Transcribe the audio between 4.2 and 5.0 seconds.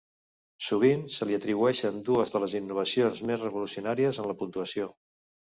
en la puntuació.